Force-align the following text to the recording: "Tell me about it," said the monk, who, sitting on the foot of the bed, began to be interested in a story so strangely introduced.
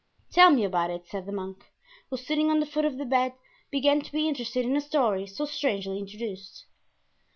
"Tell 0.31 0.49
me 0.49 0.63
about 0.63 0.89
it," 0.89 1.05
said 1.05 1.27
the 1.27 1.31
monk, 1.31 1.63
who, 2.09 2.17
sitting 2.17 2.49
on 2.49 2.59
the 2.59 2.65
foot 2.65 2.85
of 2.85 2.97
the 2.97 3.05
bed, 3.05 3.33
began 3.69 4.01
to 4.01 4.11
be 4.11 4.27
interested 4.27 4.65
in 4.65 4.75
a 4.75 4.81
story 4.81 5.27
so 5.27 5.45
strangely 5.45 5.99
introduced. 5.99 6.65